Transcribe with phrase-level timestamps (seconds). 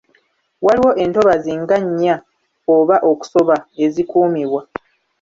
[0.65, 2.15] Waliwo entobazi nga nnya
[2.75, 4.61] oba okusoba ezikuumibwa.